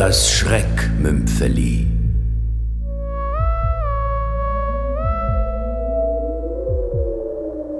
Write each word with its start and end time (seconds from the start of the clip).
Das 0.00 0.30
Schreckmümpfeli. 0.32 1.86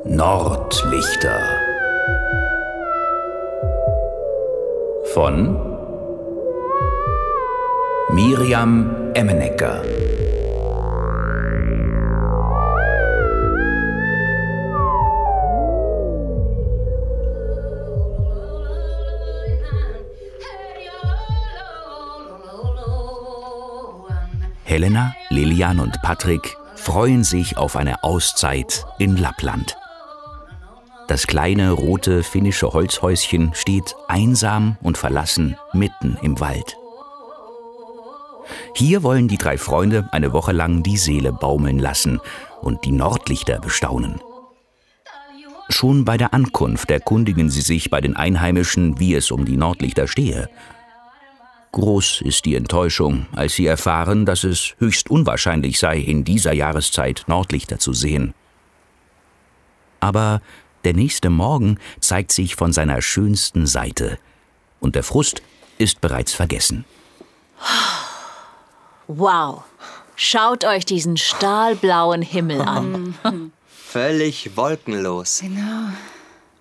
Nordlichter 0.05 1.41
von 5.15 5.57
Miriam 8.13 9.13
Emmenecker 9.15 9.81
Helena, 24.71 25.17
Lilian 25.31 25.81
und 25.81 26.01
Patrick 26.01 26.57
freuen 26.77 27.25
sich 27.25 27.59
auf 27.59 27.75
eine 27.75 28.05
Auszeit 28.05 28.87
in 29.01 29.17
Lappland. 29.17 29.77
Das 31.09 31.27
kleine 31.27 31.73
rote 31.73 32.23
finnische 32.23 32.73
Holzhäuschen 32.73 33.51
steht 33.53 33.97
einsam 34.07 34.77
und 34.81 34.97
verlassen 34.97 35.57
mitten 35.73 36.17
im 36.23 36.39
Wald. 36.39 36.77
Hier 38.77 39.03
wollen 39.03 39.27
die 39.27 39.39
drei 39.39 39.59
Freunde 39.59 40.09
eine 40.13 40.33
Woche 40.33 40.53
lang 40.53 40.85
die 40.85 40.99
Seele 40.99 41.33
baumeln 41.33 41.81
lassen 41.81 42.21
und 42.61 42.85
die 42.85 42.93
Nordlichter 42.93 43.59
bestaunen. 43.59 44.21
Schon 45.69 46.05
bei 46.05 46.17
der 46.17 46.33
Ankunft 46.33 46.93
erkundigen 46.93 47.51
sie 47.51 47.63
sich 47.63 47.91
bei 47.91 48.01
den 48.01 48.15
Einheimischen, 48.15 49.01
wie 49.01 49.17
es 49.17 49.33
um 49.33 49.45
die 49.45 49.57
Nordlichter 49.57 50.07
stehe. 50.07 50.49
Groß 51.73 52.23
ist 52.23 52.47
die 52.47 52.57
Enttäuschung, 52.57 53.27
als 53.33 53.55
sie 53.55 53.67
erfahren, 53.67 54.27
dass 54.27 54.43
es 54.43 54.75
höchst 54.79 55.09
unwahrscheinlich 55.09 55.79
sei, 55.79 55.99
in 55.99 56.25
dieser 56.25 56.53
Jahreszeit 56.53 57.25
Nordlichter 57.29 57.79
zu 57.79 57.93
sehen. 57.93 58.35
Aber 60.01 60.43
der 60.85 60.95
nächste 60.95 61.31
Morgen 61.31 61.79
zeigt 62.01 62.33
sich 62.33 62.57
von 62.57 62.73
seiner 62.73 63.03
schönsten 63.03 63.67
Seite, 63.67 64.19
und 64.81 64.95
der 64.95 65.05
Frust 65.05 65.43
ist 65.79 66.01
bereits 66.01 66.33
vergessen. 66.33 66.85
Wow, 69.07 69.63
schaut 70.17 70.65
euch 70.65 70.85
diesen 70.87 71.17
stahlblauen 71.17 72.23
Himmel 72.23 72.63
an. 72.63 73.15
Völlig 73.69 74.57
wolkenlos. 74.57 75.41
Genau. 75.41 75.91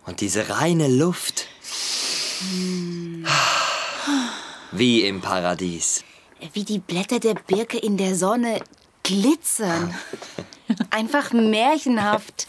Und 0.06 0.22
diese 0.22 0.50
reine 0.50 0.88
Luft. 0.88 1.48
Wie 4.80 5.02
im 5.02 5.20
Paradies. 5.20 6.06
Wie 6.54 6.64
die 6.64 6.80
Blätter 6.80 7.20
der 7.20 7.34
Birke 7.34 7.78
in 7.78 7.98
der 7.98 8.16
Sonne 8.16 8.62
glitzern. 9.04 9.94
Einfach 10.90 11.34
märchenhaft. 11.34 12.48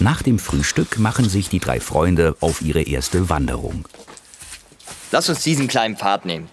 Nach 0.00 0.20
dem 0.20 0.38
Frühstück 0.38 0.98
machen 0.98 1.30
sich 1.30 1.48
die 1.48 1.60
drei 1.60 1.80
Freunde 1.80 2.36
auf 2.40 2.60
ihre 2.60 2.82
erste 2.82 3.30
Wanderung. 3.30 3.88
Lass 5.10 5.30
uns 5.30 5.42
diesen 5.42 5.66
kleinen 5.66 5.96
Pfad 5.96 6.26
nehmen. 6.26 6.50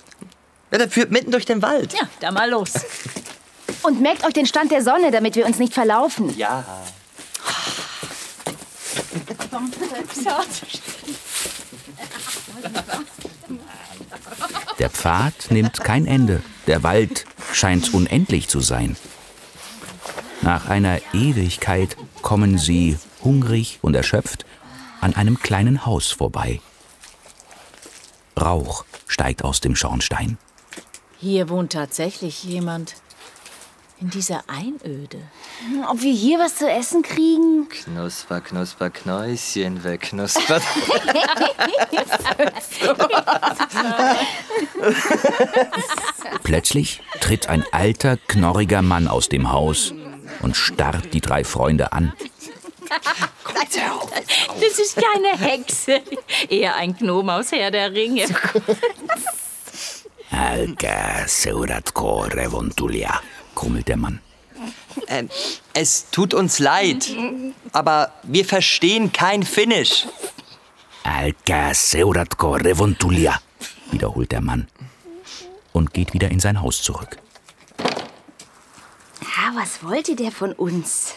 Ja, 0.71 0.77
der 0.77 0.89
führt 0.89 1.11
mitten 1.11 1.31
durch 1.31 1.45
den 1.45 1.61
Wald. 1.61 1.91
Ja, 1.91 2.07
da 2.21 2.31
mal 2.31 2.49
los. 2.49 2.71
Und 3.83 3.99
merkt 3.99 4.23
euch 4.23 4.33
den 4.33 4.45
Stand 4.45 4.71
der 4.71 4.81
Sonne, 4.81 5.11
damit 5.11 5.35
wir 5.35 5.45
uns 5.45 5.59
nicht 5.59 5.73
verlaufen. 5.73 6.33
Ja. 6.37 6.63
Der 14.79 14.89
Pfad 14.89 15.51
nimmt 15.51 15.81
kein 15.81 16.05
Ende. 16.05 16.41
Der 16.67 16.83
Wald 16.83 17.25
scheint 17.53 17.93
unendlich 17.93 18.47
zu 18.47 18.59
sein. 18.59 18.97
Nach 20.41 20.67
einer 20.67 20.99
Ewigkeit 21.13 21.95
kommen 22.21 22.57
sie, 22.57 22.97
hungrig 23.23 23.79
und 23.81 23.95
erschöpft, 23.95 24.45
an 25.01 25.15
einem 25.15 25.39
kleinen 25.39 25.85
Haus 25.85 26.11
vorbei. 26.11 26.61
Rauch 28.39 28.85
steigt 29.07 29.43
aus 29.43 29.61
dem 29.61 29.75
Schornstein. 29.75 30.37
Hier 31.17 31.49
wohnt 31.49 31.73
tatsächlich 31.73 32.43
jemand. 32.43 32.95
In 34.01 34.09
dieser 34.09 34.43
Einöde. 34.47 35.19
Ob 35.89 36.01
wir 36.01 36.13
hier 36.13 36.37
was 36.37 36.57
zu 36.57 36.69
essen 36.69 37.01
kriegen? 37.01 37.69
Knusper, 37.69 38.41
knusper, 38.41 38.89
Knäuschen 38.89 39.83
wegknuspert. 39.85 40.61
Plötzlich 46.43 47.01
tritt 47.21 47.47
ein 47.47 47.63
alter, 47.71 48.17
knorriger 48.27 48.81
Mann 48.81 49.07
aus 49.07 49.29
dem 49.29 49.51
Haus 49.51 49.93
und 50.41 50.57
starrt 50.57 51.13
die 51.13 51.21
drei 51.21 51.45
Freunde 51.45 51.93
an. 51.93 52.11
Das 54.59 54.79
ist 54.79 54.97
keine 54.97 55.37
Hexe. 55.37 56.01
Eher 56.49 56.75
ein 56.75 56.95
Gnome 56.97 57.33
aus 57.33 57.51
Herr 57.51 57.71
der 57.71 57.91
Ringe. 57.93 58.25
Alka 60.31 61.27
seuratko 61.27 62.23
revontulia, 62.23 63.21
grummelt 63.55 63.87
der 63.87 63.97
Mann. 63.97 64.19
ähm, 65.07 65.29
es 65.73 66.09
tut 66.11 66.33
uns 66.33 66.59
leid, 66.59 67.09
aber 67.73 68.13
wir 68.23 68.45
verstehen 68.45 69.11
kein 69.11 69.43
Finnisch. 69.43 70.05
Alka 71.03 71.73
seuratko 71.73 72.53
revontulia, 72.55 73.39
wiederholt 73.91 74.31
der 74.31 74.41
Mann 74.41 74.67
und 75.73 75.93
geht 75.93 76.13
wieder 76.13 76.31
in 76.31 76.39
sein 76.39 76.61
Haus 76.61 76.81
zurück. 76.81 77.17
Ja, 77.79 79.53
was 79.55 79.83
wollte 79.83 80.15
der 80.15 80.31
von 80.31 80.53
uns? 80.53 81.13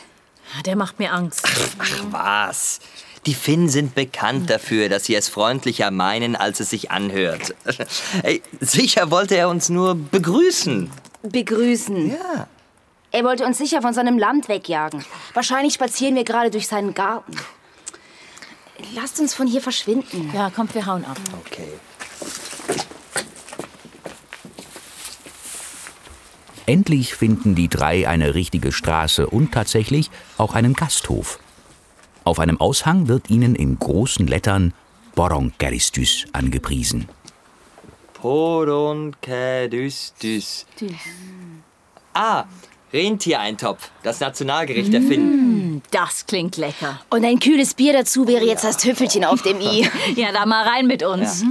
Der 0.66 0.76
macht 0.76 0.98
mir 0.98 1.12
Angst. 1.12 1.46
Ach 1.78 2.04
was. 2.10 2.80
Die 3.28 3.34
Finnen 3.34 3.68
sind 3.68 3.94
bekannt 3.94 4.48
dafür, 4.48 4.88
dass 4.88 5.04
sie 5.04 5.14
es 5.14 5.28
freundlicher 5.28 5.90
meinen, 5.90 6.34
als 6.34 6.60
es 6.60 6.70
sich 6.70 6.90
anhört. 6.90 7.54
Sicher 8.60 9.10
wollte 9.10 9.36
er 9.36 9.50
uns 9.50 9.68
nur 9.68 9.96
begrüßen. 9.96 10.90
Begrüßen. 11.24 12.08
Ja. 12.08 12.46
Er 13.10 13.24
wollte 13.24 13.44
uns 13.44 13.58
sicher 13.58 13.82
von 13.82 13.92
seinem 13.92 14.16
Land 14.16 14.48
wegjagen. 14.48 15.04
Wahrscheinlich 15.34 15.74
spazieren 15.74 16.14
wir 16.14 16.24
gerade 16.24 16.50
durch 16.50 16.68
seinen 16.68 16.94
Garten. 16.94 17.36
Lasst 18.94 19.20
uns 19.20 19.34
von 19.34 19.46
hier 19.46 19.60
verschwinden. 19.60 20.30
Ja, 20.34 20.48
kommt, 20.48 20.74
wir 20.74 20.86
hauen 20.86 21.04
ab. 21.04 21.18
Okay. 21.44 21.68
Endlich 26.64 27.14
finden 27.14 27.54
die 27.54 27.68
drei 27.68 28.08
eine 28.08 28.34
richtige 28.34 28.72
Straße 28.72 29.26
und 29.26 29.52
tatsächlich 29.52 30.10
auch 30.38 30.54
einen 30.54 30.72
Gasthof. 30.72 31.38
Auf 32.28 32.38
einem 32.40 32.60
Aushang 32.60 33.08
wird 33.08 33.30
ihnen 33.30 33.54
in 33.54 33.78
großen 33.78 34.26
Lettern 34.26 34.74
Boronkeristys 35.14 36.26
angepriesen. 36.32 37.08
Poronkedystys. 38.12 40.66
Ah, 42.12 42.44
Rentiereintopf, 42.92 43.90
das 44.02 44.20
Nationalgericht 44.20 44.92
der 44.92 45.00
Finnen. 45.00 45.80
Das 45.90 46.26
klingt 46.26 46.58
lecker. 46.58 47.00
Und 47.08 47.24
ein 47.24 47.40
kühles 47.40 47.72
Bier 47.72 47.94
dazu 47.94 48.28
wäre 48.28 48.44
jetzt 48.44 48.62
das 48.62 48.76
Tüpfelchen 48.76 49.24
auf 49.24 49.40
dem 49.40 49.62
i. 49.62 49.88
Ja, 50.14 50.30
da 50.30 50.44
mal 50.44 50.68
rein 50.68 50.86
mit 50.86 51.02
uns. 51.02 51.46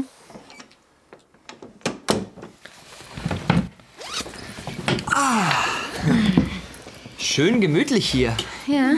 Schön 7.17 7.61
gemütlich 7.61 8.07
hier. 8.07 8.37
Ja. 8.67 8.91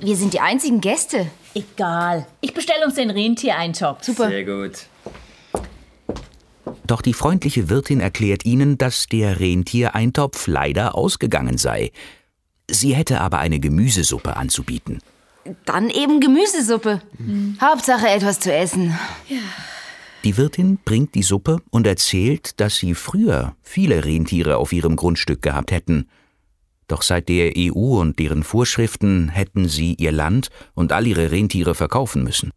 Wir 0.00 0.16
sind 0.16 0.32
die 0.32 0.40
einzigen 0.40 0.80
Gäste. 0.80 1.30
Egal. 1.54 2.26
Ich 2.40 2.54
bestelle 2.54 2.86
uns 2.86 2.94
den 2.94 3.10
Rentiereintopf. 3.10 4.02
Super. 4.02 4.28
Sehr 4.28 4.44
gut. 4.44 4.86
Doch 6.86 7.02
die 7.02 7.12
freundliche 7.12 7.68
Wirtin 7.68 8.00
erklärt 8.00 8.44
ihnen, 8.44 8.78
dass 8.78 9.06
der 9.06 9.40
Rentiereintopf 9.40 10.46
leider 10.46 10.94
ausgegangen 10.94 11.58
sei. 11.58 11.92
Sie 12.68 12.94
hätte 12.94 13.20
aber 13.20 13.38
eine 13.38 13.60
Gemüsesuppe 13.60 14.36
anzubieten. 14.36 15.00
Dann 15.66 15.90
eben 15.90 16.20
Gemüsesuppe. 16.20 17.02
Hauptsache 17.60 18.08
etwas 18.08 18.40
zu 18.40 18.52
essen. 18.52 18.98
Die 20.24 20.36
Wirtin 20.36 20.78
bringt 20.84 21.14
die 21.14 21.22
Suppe 21.22 21.58
und 21.70 21.86
erzählt, 21.86 22.58
dass 22.60 22.76
sie 22.76 22.94
früher 22.94 23.54
viele 23.62 24.04
Rentiere 24.04 24.56
auf 24.56 24.72
ihrem 24.72 24.96
Grundstück 24.96 25.42
gehabt 25.42 25.72
hätten. 25.72 26.08
Doch 26.90 27.02
seit 27.02 27.28
der 27.28 27.52
EU 27.56 28.00
und 28.00 28.18
deren 28.18 28.42
Vorschriften 28.42 29.28
hätten 29.28 29.68
sie 29.68 29.94
ihr 29.94 30.10
Land 30.10 30.48
und 30.74 30.90
all 30.90 31.06
ihre 31.06 31.30
Rentiere 31.30 31.76
verkaufen 31.76 32.24
müssen. 32.24 32.50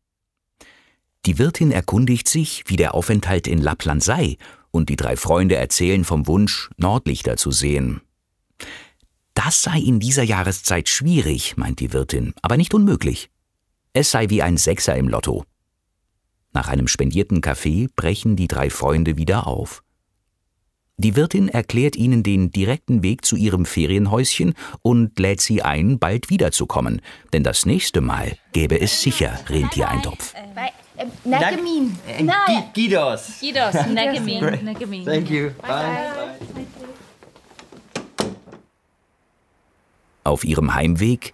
Die 1.28 1.38
Wirtin 1.38 1.72
erkundigt 1.72 2.28
sich, 2.28 2.64
wie 2.66 2.76
der 2.76 2.96
Aufenthalt 2.96 3.46
in 3.46 3.62
Lappland 3.62 4.04
sei, 4.04 4.38
und 4.72 4.90
die 4.90 4.96
drei 4.96 5.18
Freunde 5.18 5.56
erzählen 5.56 6.04
vom 6.04 6.26
Wunsch, 6.26 6.72
Nordlichter 6.78 7.38
zu 7.38 7.52
sehen. 7.52 8.02
Das 9.36 9.62
sei 9.62 9.78
in 9.78 10.00
dieser 10.00 10.24
Jahreszeit 10.24 10.90
schwierig, 10.90 11.56
meint 11.56 11.80
die 11.80 11.94
Wirtin, 11.94 12.34
aber 12.42 12.58
nicht 12.58 12.74
unmöglich. 12.74 13.30
Es 13.94 14.10
sei 14.10 14.32
wie 14.32 14.42
ein 14.42 14.58
Sechser 14.58 14.96
im 14.96 15.10
Lotto. 15.10 15.46
Nach 16.54 16.70
einem 16.70 16.88
spendierten 16.88 17.40
Kaffee 17.40 17.88
brechen 17.96 18.36
die 18.36 18.48
drei 18.48 18.72
Freunde 18.72 19.16
wieder 19.16 19.46
auf. 19.46 19.84
Die 21.04 21.18
Wirtin 21.18 21.50
erklärt 21.50 21.98
ihnen 21.98 22.24
den 22.24 22.52
direkten 22.52 23.04
Weg 23.04 23.26
zu 23.26 23.36
ihrem 23.36 23.66
Ferienhäuschen 23.66 24.54
und 24.82 25.20
lädt 25.20 25.42
sie 25.42 25.62
ein, 25.62 26.00
bald 26.00 26.30
wiederzukommen, 26.30 27.02
denn 27.34 27.44
das 27.44 27.66
nächste 27.66 28.00
Mal 28.00 28.38
gäbe 28.54 28.80
es 28.80 29.02
sicher 29.02 29.38
Rentiereintopf. 29.50 30.34
Äh, 30.34 31.06
Nagemin. 31.26 31.98
Äh, 32.08 32.24
Gi- 32.24 32.88
Guidos. 32.88 33.34
Gidos, 33.42 33.74
Negemin, 33.94 34.64
Negemin. 34.64 35.06
Thank 35.06 35.30
you. 35.30 35.50
Bye. 35.62 36.38
Auf 40.24 40.46
ihrem 40.46 40.74
Heimweg 40.74 41.34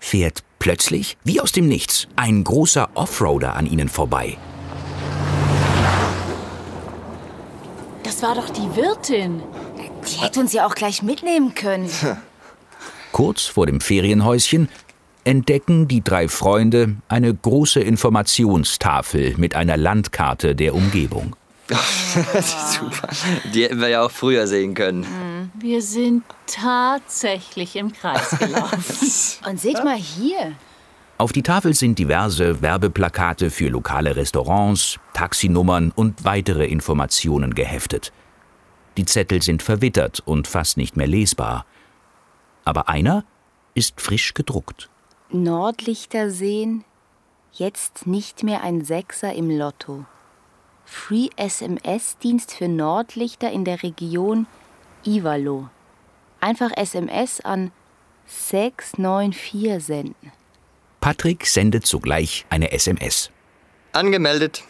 fährt 0.00 0.42
plötzlich, 0.58 1.16
wie 1.24 1.40
aus 1.40 1.52
dem 1.52 1.66
Nichts, 1.66 2.08
ein 2.16 2.44
großer 2.44 2.90
Offroader 2.94 3.56
an 3.56 3.64
ihnen 3.66 3.88
vorbei. 3.88 4.36
Das 8.20 8.30
war 8.30 8.34
doch 8.34 8.50
die 8.50 8.74
Wirtin. 8.74 9.40
Die 10.08 10.20
hätte 10.20 10.40
uns 10.40 10.52
ja 10.52 10.66
auch 10.66 10.74
gleich 10.74 11.04
mitnehmen 11.04 11.54
können. 11.54 11.88
Kurz 13.12 13.44
vor 13.44 13.66
dem 13.66 13.80
Ferienhäuschen 13.80 14.68
entdecken 15.22 15.86
die 15.86 16.02
drei 16.02 16.26
Freunde 16.26 16.96
eine 17.06 17.32
große 17.32 17.78
Informationstafel 17.78 19.36
mit 19.36 19.54
einer 19.54 19.76
Landkarte 19.76 20.56
der 20.56 20.74
Umgebung. 20.74 21.36
Super. 21.68 23.08
Die 23.54 23.62
hätten 23.62 23.80
wir 23.80 23.88
ja 23.88 24.02
auch 24.02 24.10
früher 24.10 24.48
sehen 24.48 24.74
können. 24.74 25.52
Wir 25.54 25.80
sind 25.80 26.24
tatsächlich 26.48 27.76
im 27.76 27.92
Kreis 27.92 28.36
gelaufen. 28.36 28.82
Und 29.48 29.60
seht 29.60 29.84
mal 29.84 29.94
hier. 29.94 30.56
Auf 31.18 31.32
die 31.32 31.42
Tafel 31.42 31.74
sind 31.74 31.98
diverse 31.98 32.62
Werbeplakate 32.62 33.50
für 33.50 33.70
lokale 33.70 34.14
Restaurants, 34.14 35.00
Taxinummern 35.14 35.90
und 35.90 36.24
weitere 36.24 36.64
Informationen 36.66 37.56
geheftet. 37.56 38.12
Die 38.96 39.04
Zettel 39.04 39.42
sind 39.42 39.64
verwittert 39.64 40.22
und 40.24 40.46
fast 40.46 40.76
nicht 40.76 40.96
mehr 40.96 41.08
lesbar. 41.08 41.66
Aber 42.64 42.88
einer 42.88 43.24
ist 43.74 44.00
frisch 44.00 44.32
gedruckt. 44.32 44.90
Nordlichter 45.30 46.30
sehen, 46.30 46.84
jetzt 47.52 48.06
nicht 48.06 48.44
mehr 48.44 48.62
ein 48.62 48.84
Sechser 48.84 49.32
im 49.32 49.50
Lotto. 49.50 50.06
Free 50.84 51.30
SMS-Dienst 51.34 52.52
für 52.52 52.68
Nordlichter 52.68 53.50
in 53.50 53.64
der 53.64 53.82
Region 53.82 54.46
Ivalo. 55.04 55.68
Einfach 56.40 56.70
SMS 56.76 57.40
an 57.40 57.72
694 58.26 59.84
senden. 59.84 60.32
Patrick 61.00 61.46
sendet 61.46 61.86
sogleich 61.86 62.44
eine 62.50 62.72
SMS. 62.72 63.30
Angemeldet. 63.92 64.64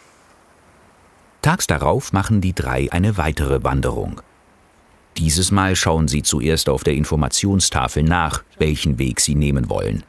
Tags 1.41 1.67
darauf 1.67 2.13
machen 2.13 2.41
die 2.41 2.53
drei 2.53 2.91
eine 2.91 3.17
weitere 3.17 3.63
Wanderung. 3.63 4.21
Dieses 5.17 5.51
Mal 5.51 5.75
schauen 5.75 6.07
sie 6.07 6.21
zuerst 6.21 6.69
auf 6.69 6.83
der 6.83 6.93
Informationstafel 6.93 8.03
nach, 8.03 8.43
welchen 8.57 8.99
Weg 8.99 9.19
sie 9.19 9.35
nehmen 9.35 9.69
wollen. 9.69 10.03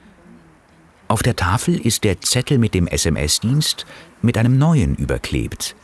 Auf 1.09 1.23
der 1.23 1.35
Tafel 1.35 1.81
ist 1.85 2.05
der 2.05 2.21
Zettel 2.21 2.59
mit 2.59 2.75
dem 2.75 2.87
SMS-Dienst 2.87 3.87
mit 4.23 4.39
einem 4.39 4.59
neuen 4.59 4.95
überklebt. 4.95 5.75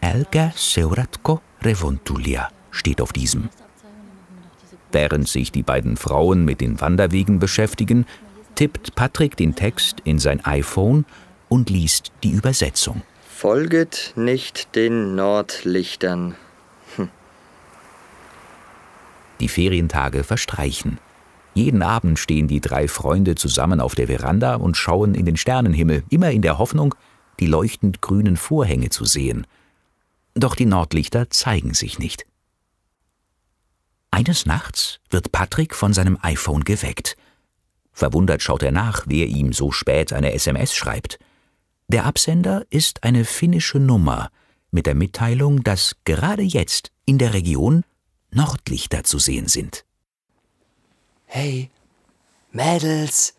Elga 0.00 0.52
Seuratko 0.54 1.42
Revontulia 1.62 2.48
steht 2.70 3.00
auf 3.00 3.12
diesem. 3.12 3.50
Während 4.92 5.28
sich 5.28 5.52
die 5.52 5.62
beiden 5.62 5.96
Frauen 5.96 6.44
mit 6.44 6.60
den 6.60 6.80
Wanderwegen 6.80 7.38
beschäftigen, 7.38 8.06
tippt 8.56 8.96
Patrick 8.96 9.36
den 9.36 9.54
Text 9.54 10.00
in 10.04 10.18
sein 10.18 10.44
iPhone 10.44 11.04
und 11.48 11.70
liest 11.70 12.10
die 12.24 12.32
Übersetzung. 12.32 13.02
Folget 13.28 14.12
nicht 14.16 14.74
den 14.74 15.14
Nordlichtern. 15.14 16.34
Die 19.40 19.48
Ferientage 19.48 20.24
verstreichen. 20.24 20.98
Jeden 21.52 21.82
Abend 21.82 22.18
stehen 22.18 22.48
die 22.48 22.60
drei 22.60 22.88
Freunde 22.88 23.34
zusammen 23.34 23.80
auf 23.80 23.94
der 23.94 24.08
Veranda 24.08 24.56
und 24.56 24.76
schauen 24.76 25.14
in 25.14 25.26
den 25.26 25.36
Sternenhimmel, 25.36 26.04
immer 26.08 26.30
in 26.30 26.42
der 26.42 26.58
Hoffnung, 26.58 26.94
die 27.38 27.46
leuchtend 27.46 28.00
grünen 28.00 28.36
Vorhänge 28.36 28.88
zu 28.88 29.04
sehen. 29.04 29.46
Doch 30.34 30.54
die 30.54 30.66
Nordlichter 30.66 31.30
zeigen 31.30 31.74
sich 31.74 31.98
nicht. 31.98 32.24
Eines 34.10 34.46
Nachts 34.46 35.00
wird 35.10 35.32
Patrick 35.32 35.74
von 35.74 35.92
seinem 35.92 36.18
iPhone 36.22 36.64
geweckt. 36.64 37.16
Verwundert 37.96 38.42
schaut 38.42 38.62
er 38.62 38.72
nach, 38.72 39.04
wer 39.06 39.26
ihm 39.26 39.54
so 39.54 39.72
spät 39.72 40.12
eine 40.12 40.34
SMS 40.34 40.74
schreibt. 40.74 41.18
Der 41.88 42.04
Absender 42.04 42.66
ist 42.68 43.02
eine 43.04 43.24
finnische 43.24 43.78
Nummer 43.78 44.28
mit 44.70 44.84
der 44.84 44.94
Mitteilung, 44.94 45.64
dass 45.64 45.96
gerade 46.04 46.42
jetzt 46.42 46.92
in 47.06 47.16
der 47.16 47.32
Region 47.32 47.84
Nordlichter 48.30 49.02
zu 49.02 49.18
sehen 49.18 49.48
sind. 49.48 49.86
Hey, 51.24 51.70
Mädels, 52.52 53.32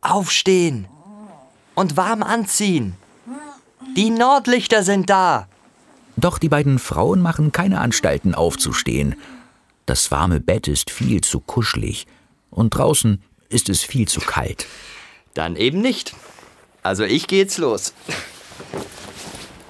aufstehen 0.00 0.86
und 1.74 1.96
warm 1.96 2.22
anziehen. 2.22 2.94
Die 3.96 4.10
Nordlichter 4.10 4.84
sind 4.84 5.10
da. 5.10 5.48
Doch 6.16 6.38
die 6.38 6.48
beiden 6.48 6.78
Frauen 6.78 7.20
machen 7.20 7.50
keine 7.50 7.80
Anstalten 7.80 8.36
aufzustehen. 8.36 9.16
Das 9.86 10.12
warme 10.12 10.38
Bett 10.38 10.68
ist 10.68 10.92
viel 10.92 11.20
zu 11.22 11.40
kuschelig 11.40 12.06
und 12.50 12.70
draußen 12.70 13.20
ist 13.50 13.68
es 13.68 13.82
viel 13.82 14.08
zu 14.08 14.20
kalt. 14.20 14.66
Dann 15.34 15.56
eben 15.56 15.82
nicht. 15.82 16.14
Also 16.82 17.04
ich 17.04 17.26
gehe 17.26 17.40
jetzt 17.40 17.58
los. 17.58 17.92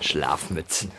Schlafmützen. 0.00 0.92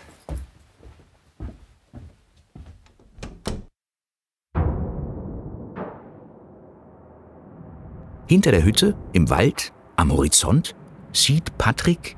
Hinter 8.28 8.51
der 8.51 8.63
Hütte, 8.63 8.95
im 9.13 9.30
Wald, 9.30 9.72
am 9.98 10.12
Horizont, 10.12 10.75
sieht 11.13 11.57
Patrick 11.57 12.16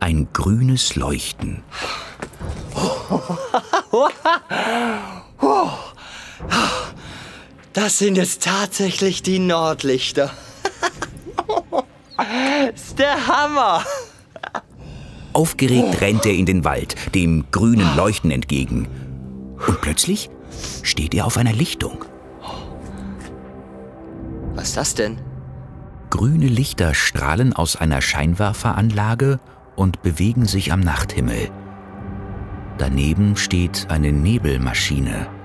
ein 0.00 0.28
grünes 0.32 0.94
Leuchten. 0.94 1.62
Das 7.80 7.98
sind 7.98 8.16
jetzt 8.16 8.42
tatsächlich 8.42 9.22
die 9.22 9.38
Nordlichter. 9.38 10.32
ist 12.74 12.98
der 12.98 13.28
Hammer. 13.28 13.84
Aufgeregt 15.32 16.00
rennt 16.00 16.26
er 16.26 16.32
in 16.32 16.44
den 16.44 16.64
Wald, 16.64 16.96
dem 17.14 17.44
grünen 17.52 17.96
Leuchten 17.96 18.32
entgegen. 18.32 18.88
Und 19.64 19.80
plötzlich 19.80 20.28
steht 20.82 21.14
er 21.14 21.24
auf 21.24 21.36
einer 21.36 21.52
Lichtung. 21.52 22.04
Was 24.56 24.70
ist 24.70 24.76
das 24.76 24.94
denn? 24.96 25.20
Grüne 26.10 26.48
Lichter 26.48 26.94
strahlen 26.94 27.52
aus 27.52 27.76
einer 27.76 28.02
Scheinwerferanlage 28.02 29.38
und 29.76 30.02
bewegen 30.02 30.46
sich 30.46 30.72
am 30.72 30.80
Nachthimmel. 30.80 31.48
Daneben 32.76 33.36
steht 33.36 33.86
eine 33.88 34.10
Nebelmaschine. 34.10 35.37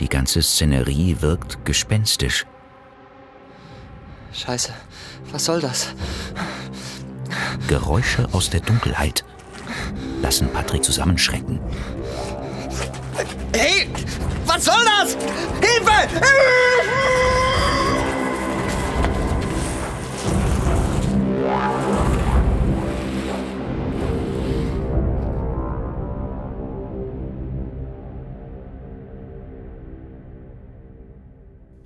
Die 0.00 0.08
ganze 0.08 0.42
Szenerie 0.42 1.16
wirkt 1.20 1.64
gespenstisch. 1.66 2.46
Scheiße, 4.32 4.72
was 5.30 5.44
soll 5.44 5.60
das? 5.60 5.88
Geräusche 7.68 8.26
aus 8.32 8.48
der 8.48 8.60
Dunkelheit 8.60 9.24
lassen 10.22 10.50
Patrick 10.52 10.82
zusammenschrecken. 10.82 11.60
Hey, 13.54 13.88
was 14.46 14.64
soll 14.64 14.84
das? 14.84 15.16
Hilfe! 15.60 17.49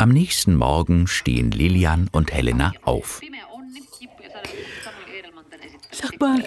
Am 0.04 0.10
nächsten 0.10 0.54
Morgen 0.56 1.06
stehen 1.06 1.50
Lilian 1.50 2.10
und 2.12 2.30
Helena 2.30 2.74
auf. 2.82 3.22
Sag 5.92 6.20
mal, 6.20 6.44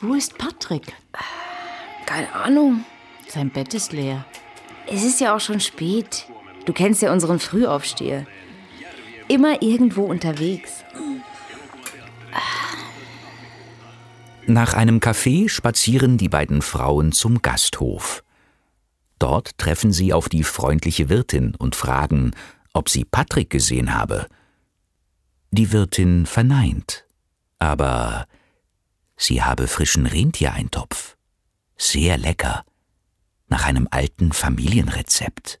wo 0.00 0.14
ist 0.14 0.38
Patrick? 0.38 0.94
Keine 2.06 2.32
Ahnung. 2.32 2.86
Sein 3.28 3.50
Bett 3.50 3.74
ist 3.74 3.92
leer. 3.92 4.24
Es 4.86 5.04
ist 5.04 5.20
ja 5.20 5.36
auch 5.36 5.40
schon 5.40 5.60
spät. 5.60 6.24
Du 6.64 6.72
kennst 6.72 7.02
ja 7.02 7.12
unseren 7.12 7.40
Frühaufsteher. 7.40 8.26
Immer 9.28 9.60
irgendwo 9.60 10.04
unterwegs. 10.04 10.82
Nach 14.46 14.72
einem 14.72 15.00
Café 15.00 15.50
spazieren 15.50 16.16
die 16.16 16.30
beiden 16.30 16.62
Frauen 16.62 17.12
zum 17.12 17.42
Gasthof. 17.42 18.24
Dort 19.18 19.58
treffen 19.58 19.92
sie 19.92 20.14
auf 20.14 20.30
die 20.30 20.42
freundliche 20.42 21.10
Wirtin 21.10 21.54
und 21.54 21.76
fragen, 21.76 22.32
ob 22.72 22.88
sie 22.88 23.04
Patrick 23.04 23.50
gesehen 23.50 23.94
habe. 23.94 24.26
Die 25.50 25.72
Wirtin 25.72 26.26
verneint, 26.26 27.04
aber 27.58 28.26
sie 29.16 29.42
habe 29.42 29.68
frischen 29.68 30.06
Rentiereintopf. 30.06 31.16
Sehr 31.76 32.16
lecker, 32.16 32.64
nach 33.48 33.64
einem 33.64 33.88
alten 33.90 34.32
Familienrezept. 34.32 35.60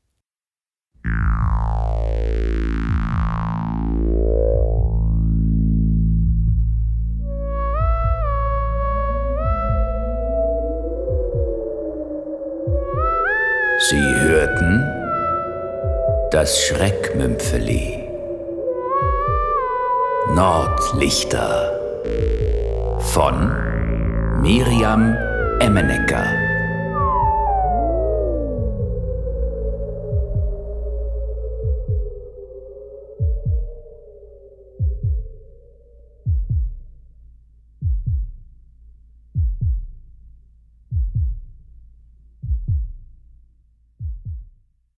Das 16.42 16.60
Schreckmümpfeli. 16.60 18.02
Nordlichter 20.34 21.70
von 22.98 23.52
Miriam 24.42 25.16
Emmenecker. 25.60 26.51